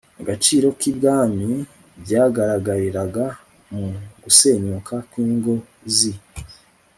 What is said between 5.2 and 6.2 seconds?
ingo z i